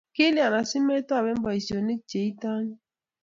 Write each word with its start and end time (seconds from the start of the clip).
kilyan 0.15 0.53
asimetoben 0.61 1.37
boisionik 1.43 2.01
che 2.09 2.19
itanyin. 2.29 2.79